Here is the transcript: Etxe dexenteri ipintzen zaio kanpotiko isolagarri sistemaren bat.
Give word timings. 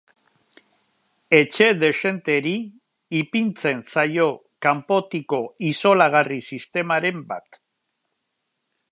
Etxe 1.39 1.65
dexenteri 1.81 2.53
ipintzen 3.19 3.83
zaio 3.95 4.25
kanpotiko 4.67 5.41
isolagarri 5.73 6.39
sistemaren 6.55 7.21
bat. 7.35 7.61